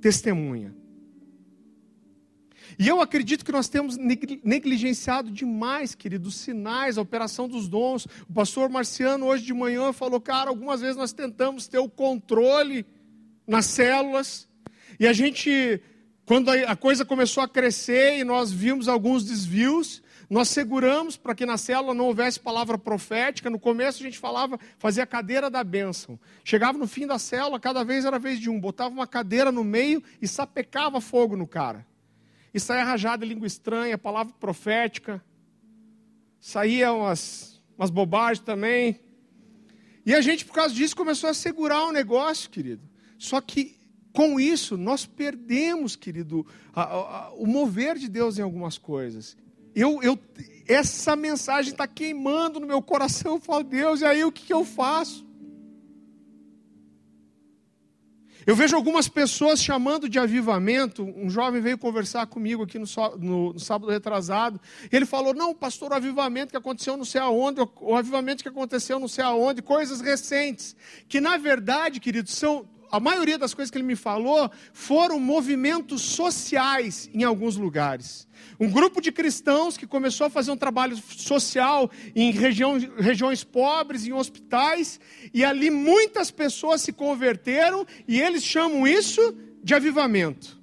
[0.00, 0.81] testemunha.
[2.78, 8.06] E eu acredito que nós temos negligenciado demais, querido, os sinais, a operação dos dons.
[8.28, 12.86] O pastor Marciano, hoje de manhã, falou: cara, algumas vezes nós tentamos ter o controle
[13.46, 14.48] nas células,
[14.98, 15.80] e a gente,
[16.24, 21.44] quando a coisa começou a crescer e nós vimos alguns desvios, nós seguramos para que
[21.44, 23.50] na célula não houvesse palavra profética.
[23.50, 26.18] No começo a gente falava, fazia a cadeira da bênção.
[26.44, 28.58] Chegava no fim da célula, cada vez era vez de um.
[28.58, 31.86] Botava uma cadeira no meio e sapecava fogo no cara.
[32.52, 35.22] E saía rajada língua estranha, palavra profética.
[36.40, 39.00] Saía umas, umas bobagens também.
[40.04, 42.82] E a gente, por causa disso, começou a segurar o negócio, querido.
[43.18, 43.76] Só que
[44.12, 49.36] com isso, nós perdemos, querido, a, a, o mover de Deus em algumas coisas
[49.74, 50.18] eu, eu,
[50.66, 53.34] essa mensagem está queimando no meu coração.
[53.34, 55.26] Eu falo, Deus, e aí o que, que eu faço?
[58.46, 61.02] Eu vejo algumas pessoas chamando de avivamento.
[61.02, 62.86] Um jovem veio conversar comigo aqui no,
[63.18, 64.60] no, no, sábado retrasado.
[64.90, 68.98] Ele falou: Não, pastor, o avivamento que aconteceu não sei aonde, o avivamento que aconteceu
[68.98, 70.74] não sei aonde, coisas recentes.
[71.08, 76.02] Que na verdade, queridos, são a maioria das coisas que ele me falou foram movimentos
[76.02, 78.28] sociais em alguns lugares.
[78.60, 84.06] Um grupo de cristãos que começou a fazer um trabalho social em região, regiões pobres,
[84.06, 85.00] em hospitais,
[85.32, 90.60] e ali muitas pessoas se converteram, e eles chamam isso de avivamento.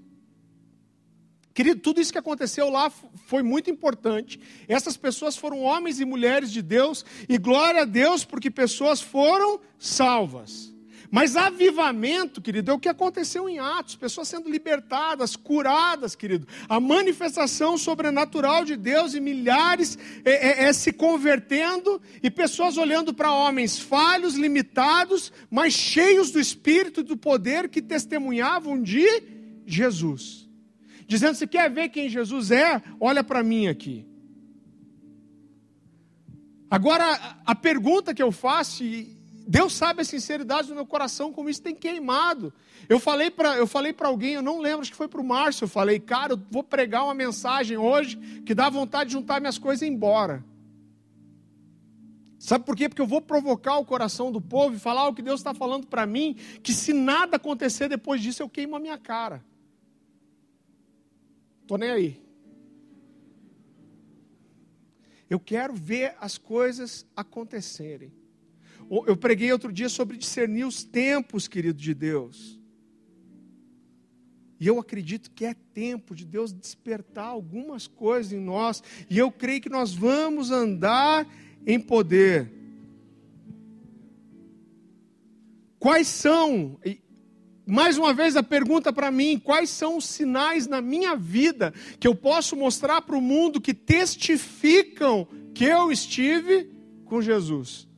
[1.52, 2.92] Querido, tudo isso que aconteceu lá
[3.26, 4.40] foi muito importante.
[4.68, 9.60] Essas pessoas foram homens e mulheres de Deus, e glória a Deus porque pessoas foram
[9.80, 10.72] salvas.
[11.12, 16.48] Mas avivamento, querido, é o que aconteceu em Atos, pessoas sendo libertadas, curadas, querido.
[16.68, 23.12] A manifestação sobrenatural de Deus e milhares é, é, é se convertendo e pessoas olhando
[23.12, 29.08] para homens falhos, limitados, mas cheios do Espírito e do poder que testemunhavam de
[29.66, 30.48] Jesus.
[31.08, 34.06] Dizendo: se quer ver quem Jesus é, olha para mim aqui.
[36.70, 38.84] Agora, a pergunta que eu faço,
[39.52, 42.54] Deus sabe a sinceridade do meu coração, como isso tem queimado.
[42.88, 45.24] Eu falei para eu falei para alguém, eu não lembro, acho que foi para o
[45.24, 49.40] Márcio, eu falei, cara, eu vou pregar uma mensagem hoje que dá vontade de juntar
[49.40, 50.46] minhas coisas e ir embora.
[52.38, 52.88] Sabe por quê?
[52.88, 55.88] Porque eu vou provocar o coração do povo e falar o que Deus está falando
[55.88, 59.44] para mim, que se nada acontecer depois disso, eu queimo a minha cara.
[61.64, 62.22] Estou nem aí.
[65.28, 68.19] Eu quero ver as coisas acontecerem.
[68.90, 72.60] Eu preguei outro dia sobre discernir os tempos, querido de Deus.
[74.60, 78.84] E eu acredito que é tempo de Deus despertar algumas coisas em nós.
[79.10, 81.28] E eu creio que nós vamos andar
[81.66, 82.52] em poder.
[85.78, 86.78] Quais são,
[87.66, 92.08] mais uma vez a pergunta para mim: quais são os sinais na minha vida que
[92.08, 96.70] eu posso mostrar para o mundo que testificam que eu estive
[97.06, 97.89] com Jesus?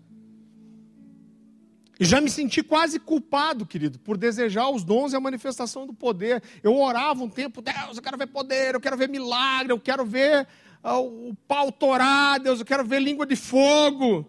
[2.02, 5.94] E já me senti quase culpado, querido, por desejar os dons e a manifestação do
[5.94, 6.42] poder.
[6.64, 10.04] Eu orava um tempo, Deus, eu quero ver poder, eu quero ver milagre, eu quero
[10.04, 10.48] ver
[10.84, 14.26] uh, o pau torar, Deus, eu quero ver língua de fogo.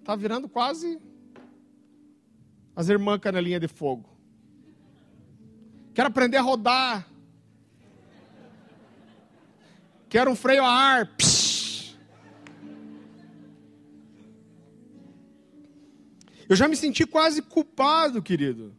[0.00, 0.98] Está virando quase
[2.74, 4.10] as irmãs canelinha de fogo.
[5.94, 7.06] Quero aprender a rodar.
[10.08, 11.06] Quero um freio a ar.
[11.16, 11.43] Psh.
[16.54, 18.76] Eu já me senti quase culpado, querido.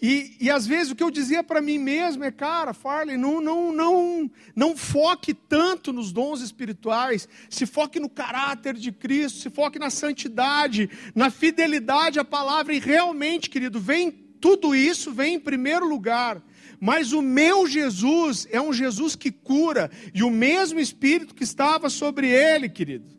[0.00, 3.42] E, e às vezes o que eu dizia para mim mesmo é, cara, Farley, não,
[3.42, 9.50] não, não, não foque tanto nos dons espirituais, se foque no caráter de Cristo, se
[9.50, 15.40] foque na santidade, na fidelidade à palavra, e realmente, querido, vem tudo isso, vem em
[15.40, 16.42] primeiro lugar.
[16.80, 21.90] Mas o meu Jesus é um Jesus que cura, e o mesmo Espírito que estava
[21.90, 23.17] sobre ele, querido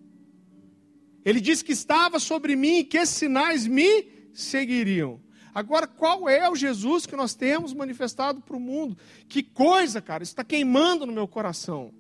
[1.24, 5.22] ele disse que estava sobre mim e que esses sinais me seguiriam.
[5.54, 8.98] Agora, qual é o Jesus que nós temos manifestado para o mundo?
[9.28, 11.94] Que coisa, cara, está queimando no meu coração.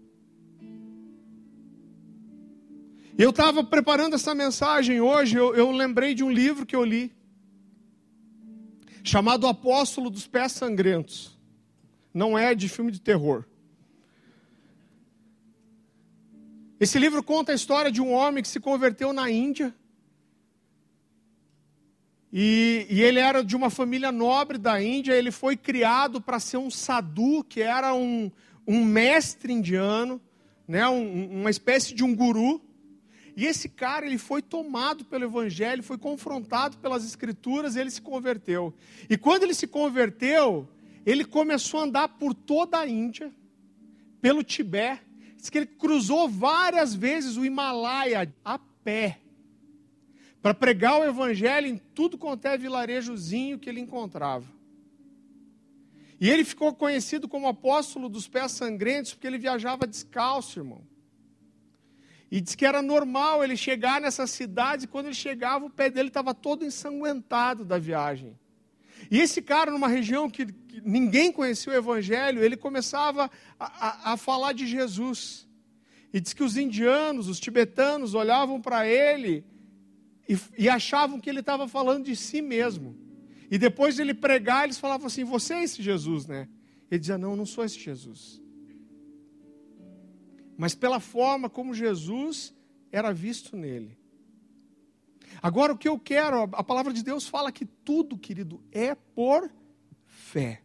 [3.17, 7.11] Eu estava preparando essa mensagem hoje, eu, eu lembrei de um livro que eu li,
[9.03, 11.37] chamado Apóstolo dos Pés Sangrentos.
[12.13, 13.43] Não é de filme de terror.
[16.79, 19.75] Esse livro conta a história de um homem que se converteu na Índia.
[22.31, 25.13] E, e, ele era de uma família nobre da Índia.
[25.13, 28.31] Ele foi criado para ser um sadhu, que era um,
[28.65, 30.21] um mestre indiano,
[30.65, 32.61] né, um, uma espécie de um guru.
[33.35, 38.73] E esse cara ele foi tomado pelo Evangelho, foi confrontado pelas Escrituras, ele se converteu.
[39.09, 40.65] E quando ele se converteu,
[41.05, 43.33] ele começou a andar por toda a Índia,
[44.21, 45.08] pelo Tibete
[45.39, 49.21] Diz que ele cruzou várias vezes o Himalaia a pé
[50.41, 54.45] para pregar o evangelho em tudo quanto é vilarejozinho que ele encontrava.
[56.19, 60.81] E ele ficou conhecido como apóstolo dos pés sangrentos porque ele viajava descalço, irmão.
[62.29, 65.89] E diz que era normal ele chegar nessa cidade e quando ele chegava o pé
[65.89, 68.37] dele estava todo ensanguentado da viagem.
[69.09, 73.29] E esse cara, numa região que, que ninguém conhecia o Evangelho, ele começava
[73.59, 75.47] a, a, a falar de Jesus.
[76.13, 79.45] E diz que os indianos, os tibetanos, olhavam para ele
[80.27, 82.97] e, e, achavam que ele estava falando de si mesmo.
[83.51, 86.47] E depois de ele pregar, eles falavam assim: Você é esse Jesus, né?
[86.89, 88.41] Ele dizia: Não, eu não sou esse Jesus.
[90.57, 92.53] Mas pela forma como Jesus
[92.91, 93.98] era visto nele.
[95.41, 99.49] Agora, o que eu quero, a palavra de Deus fala que tudo, querido, é por
[100.05, 100.61] fé.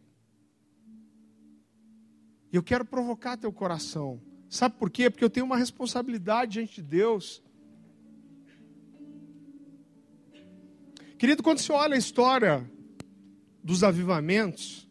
[2.51, 4.21] E eu quero provocar teu coração.
[4.49, 5.09] Sabe por quê?
[5.09, 7.41] Porque eu tenho uma responsabilidade diante de Deus.
[11.17, 12.69] Querido, quando você olha a história
[13.63, 14.89] dos avivamentos,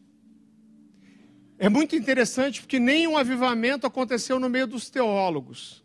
[1.58, 5.83] é muito interessante porque nenhum avivamento aconteceu no meio dos teólogos.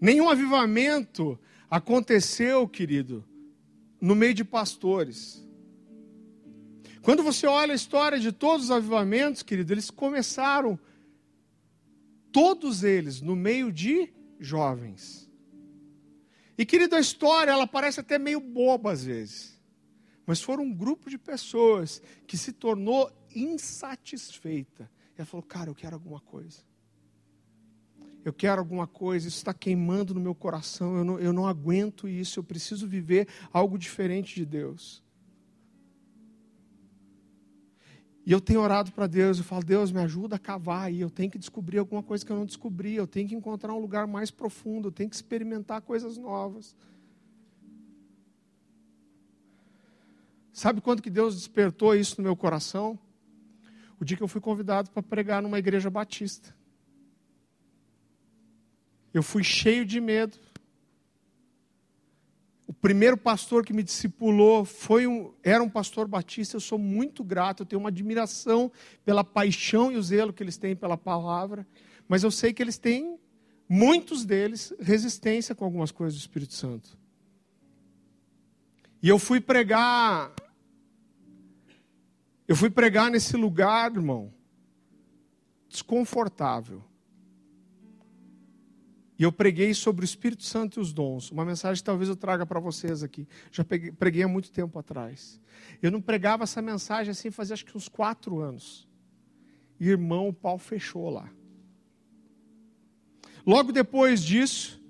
[0.00, 1.38] Nenhum avivamento
[1.70, 3.24] aconteceu, querido,
[4.00, 5.44] no meio de pastores.
[7.02, 10.78] Quando você olha a história de todos os avivamentos, querido, eles começaram,
[12.30, 15.30] todos eles, no meio de jovens.
[16.58, 19.56] E, querido, a história, ela parece até meio boba às vezes.
[20.26, 24.90] Mas foram um grupo de pessoas que se tornou insatisfeita.
[25.16, 26.65] E ela falou, cara, eu quero alguma coisa
[28.26, 32.08] eu quero alguma coisa, isso está queimando no meu coração, eu não, eu não aguento
[32.08, 35.00] isso, eu preciso viver algo diferente de Deus.
[38.26, 41.08] E eu tenho orado para Deus, eu falo, Deus, me ajuda a cavar aí, eu
[41.08, 44.08] tenho que descobrir alguma coisa que eu não descobri, eu tenho que encontrar um lugar
[44.08, 46.74] mais profundo, eu tenho que experimentar coisas novas.
[50.52, 52.98] Sabe quando que Deus despertou isso no meu coração?
[54.00, 56.52] O dia que eu fui convidado para pregar numa igreja batista.
[59.16, 60.36] Eu fui cheio de medo.
[62.66, 66.56] O primeiro pastor que me discipulou foi um, era um pastor batista.
[66.56, 68.70] Eu sou muito grato, eu tenho uma admiração
[69.06, 71.66] pela paixão e o zelo que eles têm pela palavra.
[72.06, 73.18] Mas eu sei que eles têm,
[73.66, 76.98] muitos deles, resistência com algumas coisas do Espírito Santo.
[79.02, 80.30] E eu fui pregar.
[82.46, 84.30] Eu fui pregar nesse lugar, irmão,
[85.70, 86.84] desconfortável.
[89.18, 91.30] E eu preguei sobre o Espírito Santo e os dons.
[91.30, 93.26] Uma mensagem que talvez eu traga para vocês aqui.
[93.50, 95.40] Já preguei, há muito tempo atrás.
[95.80, 98.86] Eu não pregava essa mensagem assim fazia acho que uns quatro anos.
[99.80, 101.30] E, irmão, o pau fechou lá.
[103.46, 104.82] Logo depois disso,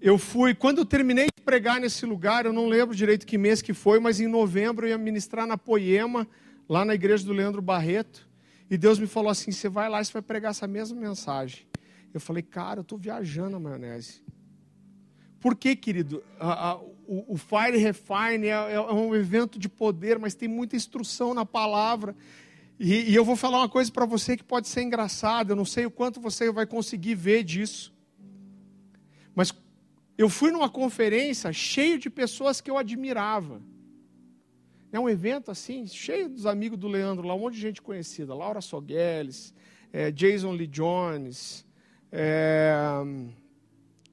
[0.00, 0.54] eu fui.
[0.54, 3.98] Quando eu terminei de pregar nesse lugar, eu não lembro direito que mês que foi,
[3.98, 6.26] mas em novembro eu ia ministrar na Poema,
[6.68, 8.28] lá na igreja do Leandro Barreto.
[8.70, 11.66] E Deus me falou assim: você vai lá e você vai pregar essa mesma mensagem.
[12.14, 14.22] Eu falei, cara, eu estou viajando na maionese.
[15.40, 16.22] Por que, querido?
[16.38, 20.76] A, a, o, o, Fire Refine é, é, um evento de poder, mas tem muita
[20.76, 22.16] instrução na palavra.
[22.78, 25.52] E, e eu vou falar uma coisa para você que pode ser engraçada.
[25.52, 27.92] Eu não sei o quanto você vai conseguir ver disso.
[29.34, 29.52] Mas
[30.16, 33.60] eu fui numa conferência cheio de pessoas que eu admirava.
[34.92, 38.32] É um evento assim, cheio dos amigos do Leandro, lá um monte de gente conhecida.
[38.32, 39.52] Laura Sogueles,
[39.92, 41.63] é, Jason Lee Jones,
[42.16, 42.72] é,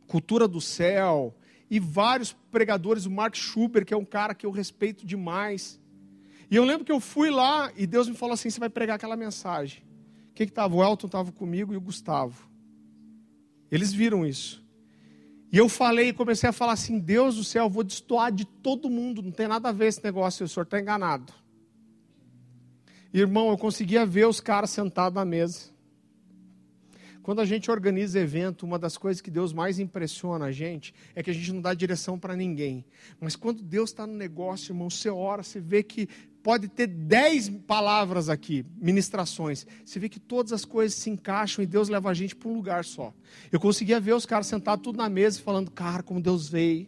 [0.08, 1.36] Cultura do Céu,
[1.70, 5.80] e vários pregadores, o Mark Schuber, que é um cara que eu respeito demais.
[6.50, 8.98] E eu lembro que eu fui lá e Deus me falou assim: você vai pregar
[8.98, 9.84] aquela mensagem.
[10.36, 10.76] Quem que estava?
[10.76, 12.50] O Elton estava comigo e o Gustavo.
[13.72, 14.62] Eles viram isso.
[15.50, 18.90] E eu falei, comecei a falar assim: Deus do céu, eu vou destoar de todo
[18.90, 21.32] mundo, não tem nada a ver esse negócio, o senhor está enganado.
[23.14, 25.71] Irmão, eu conseguia ver os caras sentados na mesa.
[27.24, 31.22] Quando a gente organiza evento, uma das coisas que Deus mais impressiona a gente é
[31.22, 32.84] que a gente não dá direção para ninguém.
[33.20, 36.08] Mas quando Deus está no negócio, irmão, você ora, você vê que
[36.42, 39.66] pode ter dez palavras aqui, ministrações.
[39.86, 42.56] Você vê que todas as coisas se encaixam e Deus leva a gente para um
[42.56, 43.14] lugar só.
[43.52, 46.88] Eu conseguia ver os caras sentados tudo na mesa falando, cara, como Deus veio.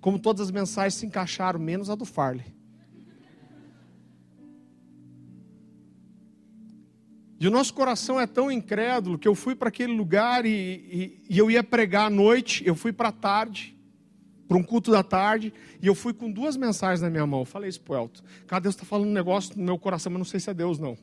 [0.00, 2.46] Como todas as mensagens se encaixaram, menos a do Farley.
[7.44, 11.22] E o nosso coração é tão incrédulo que eu fui para aquele lugar e, e,
[11.28, 13.76] e, eu ia pregar à noite, eu fui para a tarde,
[14.48, 17.40] para um culto da tarde, e eu fui com duas mensagens na minha mão.
[17.40, 18.22] Eu falei isso para o Elton.
[18.62, 20.96] Deus está falando um negócio no meu coração, mas não sei se é Deus, não.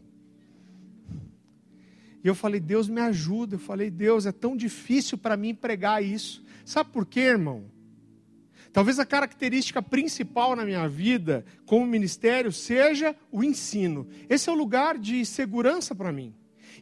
[2.24, 3.54] E eu falei, Deus me ajuda.
[3.54, 6.44] Eu falei, Deus, é tão difícil para mim pregar isso.
[6.66, 7.66] Sabe por quê, irmão?
[8.74, 14.07] Talvez a característica principal na minha vida como ministério seja o ensino.
[14.30, 16.34] Esse é o lugar de segurança para mim.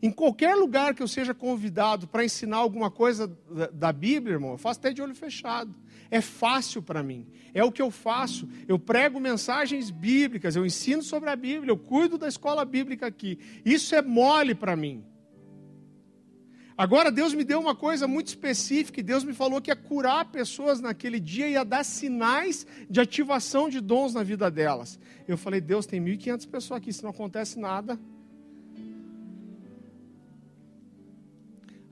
[0.02, 3.28] Em qualquer lugar que eu seja convidado para ensinar alguma coisa
[3.74, 5.76] da, Bíblia, irmão, eu faço até de olho fechado.
[6.12, 7.28] É fácil para mim.
[7.54, 8.48] É o que eu faço.
[8.68, 13.40] Eu prego mensagens bíblicas, eu ensino sobre a Bíblia, eu cuido da escola bíblica aqui.
[13.66, 15.04] Isso é mole para mim.
[16.80, 20.24] Agora Deus me deu uma coisa muito específica, e Deus me falou que ia curar
[20.32, 24.98] pessoas naquele dia e ia dar sinais de ativação de dons na vida delas.
[25.28, 28.00] Eu falei, Deus, tem 1.500 pessoas aqui, se não acontece nada.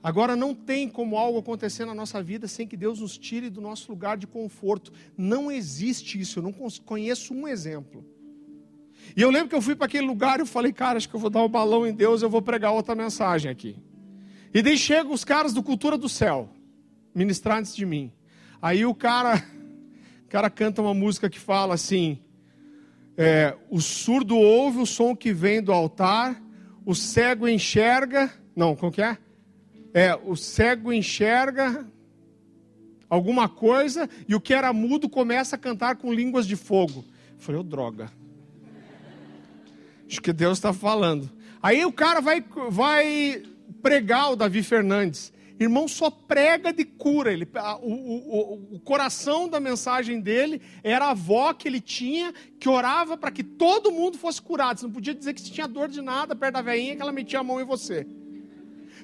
[0.02, 3.60] Agora não tem como algo acontecer na nossa vida sem que Deus nos tire do
[3.60, 4.90] nosso lugar de conforto.
[5.18, 6.52] Não existe isso, eu não
[6.86, 8.02] conheço um exemplo.
[9.14, 11.14] E eu lembro que eu fui para aquele lugar e eu falei, cara, acho que
[11.14, 13.76] eu vou dar o um balão em Deus, eu vou pregar outra mensagem aqui.
[14.52, 16.48] E daí chegam os caras do Cultura do Céu,
[17.14, 18.12] ministrar antes de mim.
[18.60, 19.44] Aí o cara,
[20.28, 22.18] O cara canta uma música que fala assim:
[23.16, 26.38] é, o surdo ouve o som que vem do altar,
[26.84, 28.30] o cego enxerga.
[28.54, 29.16] Não, como que é?
[29.94, 31.86] É, o cego enxerga
[33.08, 37.06] alguma coisa e o que era mudo começa a cantar com línguas de fogo.
[37.32, 38.12] Eu falei, ô oh, droga.
[40.06, 41.30] Acho que Deus está falando.
[41.62, 43.44] Aí o cara vai, vai
[43.82, 45.32] pregar o Davi Fernandes.
[45.60, 47.32] Irmão, só prega de cura.
[47.32, 47.48] Ele,
[47.82, 53.16] o, o, o coração da mensagem dele era a avó que ele tinha, que orava
[53.16, 54.78] para que todo mundo fosse curado.
[54.78, 57.10] Você não podia dizer que você tinha dor de nada perto da veinha que ela
[57.10, 58.06] metia a mão em você.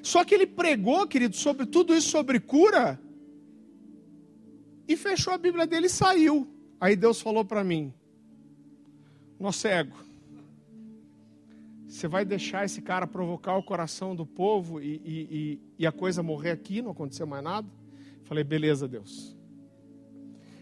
[0.01, 3.01] Só que ele pregou, querido, sobre tudo isso sobre cura,
[4.87, 6.47] e fechou a Bíblia dele e saiu.
[6.79, 7.93] Aí Deus falou para mim:
[9.39, 10.04] Nó cego,
[11.87, 16.23] você vai deixar esse cara provocar o coração do povo e, e, e, a coisa
[16.23, 17.67] morrer aqui, não aconteceu mais nada?
[18.23, 19.35] Falei, beleza, Deus.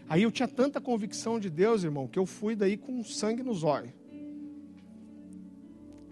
[0.08, 3.64] Aí eu tinha tanta convicção de Deus, irmão, que eu fui daí com sangue nos
[3.64, 3.90] olhos.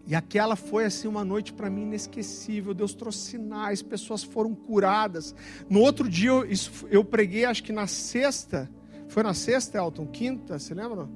[0.06, 2.74] E aquela foi assim uma noite para mim inesquecível.
[2.74, 5.34] Deus trouxe sinais, pessoas foram curadas.
[5.68, 8.68] No outro dia eu, isso, eu preguei, acho que na sexta.
[9.08, 10.06] Foi na sexta, Elton?
[10.06, 11.08] Quinta, você lembra?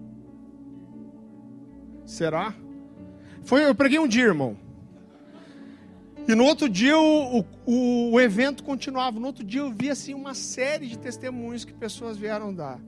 [2.04, 2.54] Será?
[3.46, 4.56] Foi, eu preguei um dia, irmão.
[6.28, 9.20] E no outro dia o, o, o, evento continuava.
[9.20, 12.80] No outro dia eu vi assim uma série de testemunhos que pessoas vieram dar.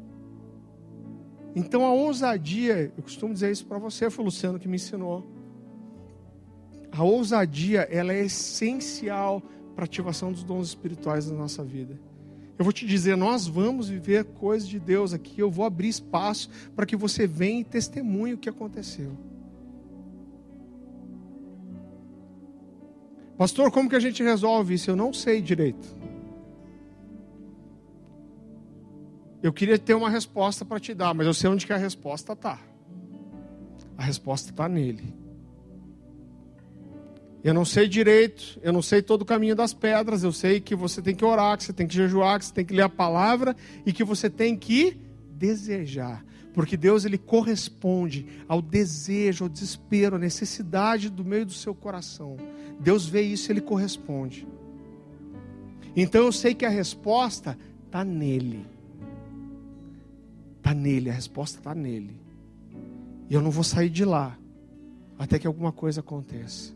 [1.55, 5.25] Então a ousadia, eu costumo dizer isso para você, foi o Luciano que me ensinou.
[6.91, 9.41] A ousadia, ela é essencial
[9.77, 11.97] para a ativação dos dons espirituais na nossa vida.
[12.59, 15.41] Eu vou te dizer, nós vamos viver coisas de Deus aqui.
[15.41, 19.17] Eu vou abrir espaço para que você venha e testemunhe o que aconteceu.
[23.39, 24.91] Pastor, como que a gente resolve isso?
[24.91, 25.87] Eu não sei direito.
[29.41, 32.33] Eu queria ter uma resposta para te dar, mas eu sei onde que a resposta
[32.33, 32.59] está.
[33.97, 35.15] A resposta está nele.
[37.45, 40.75] Eu não sei direito, eu não sei todo o caminho das pedras, eu sei que
[40.75, 42.89] você tem que orar, que você tem que jejuar, que você tem que ler a
[42.89, 46.25] palavra e que você tem que desejar.
[46.59, 52.37] Porque Deus ele corresponde ao desejo, ao desespero, à necessidade do meio do seu coração.
[52.81, 54.45] Deus vê isso e ele corresponde.
[55.95, 57.57] Então eu sei que a resposta
[57.87, 58.67] está nele.
[60.57, 62.21] Está nele, a resposta está nele.
[63.31, 64.37] E eu não vou sair de lá
[65.17, 66.75] até que alguma coisa aconteça.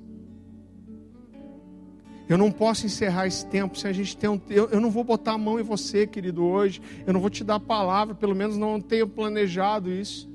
[2.33, 4.41] Eu não posso encerrar esse tempo se a gente tem um.
[4.49, 6.81] Eu, eu não vou botar a mão em você, querido, hoje.
[7.07, 10.33] Eu não vou te dar a palavra, pelo menos não tenho planejado isso.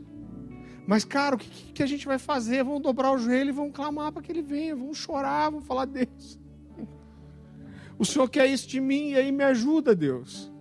[0.85, 2.63] Mas, cara, o que, que a gente vai fazer?
[2.63, 4.75] Vamos dobrar o joelho e vamos clamar para que ele venha.
[4.75, 6.39] Vamos chorar, vamos falar, Deus.
[7.97, 10.53] O Senhor quer isso de mim e aí me ajuda, Deus.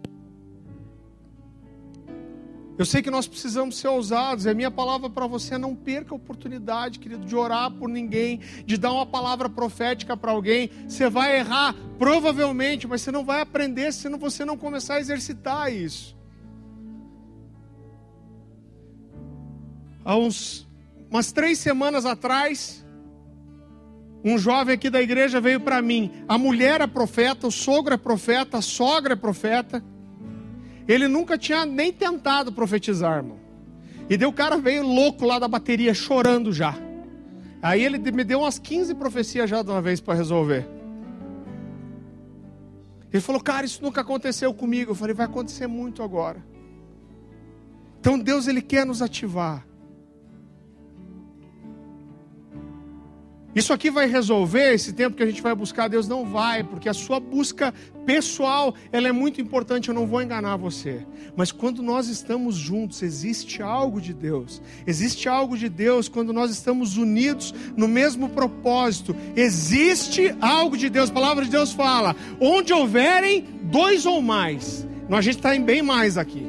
[2.78, 5.74] Eu sei que nós precisamos ser ousados, e a minha palavra para você é não
[5.74, 10.70] perca a oportunidade, querido, de orar por ninguém, de dar uma palavra profética para alguém.
[10.86, 15.72] Você vai errar, provavelmente, mas você não vai aprender se você não começar a exercitar
[15.72, 16.14] isso.
[20.04, 20.68] Há uns,
[21.10, 22.84] umas três semanas atrás,
[24.22, 26.12] um jovem aqui da igreja veio para mim.
[26.28, 29.82] A mulher é profeta, o sogro é profeta, a sogra é profeta.
[30.88, 33.38] Ele nunca tinha nem tentado profetizar, irmão.
[34.08, 36.74] E deu o cara veio louco lá da bateria, chorando já.
[37.60, 40.68] Aí ele me deu umas 15 profecias já de uma vez para resolver.
[43.12, 44.92] Ele falou, cara, isso nunca aconteceu comigo.
[44.92, 46.44] Eu falei, vai acontecer muito agora.
[47.98, 49.66] Então Deus ele quer nos ativar.
[53.56, 56.06] Isso aqui vai resolver esse tempo que a gente vai buscar Deus?
[56.06, 57.72] Não vai, porque a sua busca
[58.04, 59.88] pessoal ela é muito importante.
[59.88, 61.06] Eu não vou enganar você.
[61.34, 64.60] Mas quando nós estamos juntos, existe algo de Deus.
[64.86, 69.16] Existe algo de Deus quando nós estamos unidos no mesmo propósito.
[69.34, 71.08] Existe algo de Deus.
[71.08, 74.86] A palavra de Deus fala: onde houverem dois ou mais.
[75.10, 76.46] A gente está em bem mais aqui.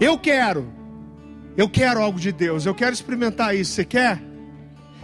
[0.00, 0.66] Eu quero.
[1.58, 2.64] Eu quero algo de Deus.
[2.64, 3.72] Eu quero experimentar isso.
[3.72, 4.27] Você quer?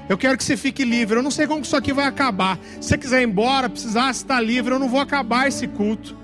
[0.09, 1.19] Eu quero que você fique livre.
[1.19, 2.59] Eu não sei como isso aqui vai acabar.
[2.81, 6.17] Se você quiser ir embora, precisar estar livre, eu não vou acabar esse culto.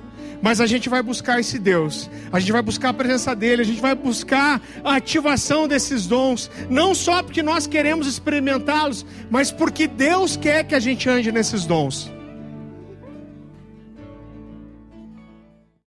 [0.43, 2.11] Mas a gente vai buscar esse Deus.
[2.33, 6.51] A gente vai buscar a presença dele, a gente vai buscar a ativação desses dons,
[6.69, 11.67] não só porque nós queremos experimentá-los, mas porque Deus quer que a gente ande nesses
[11.67, 12.11] dons.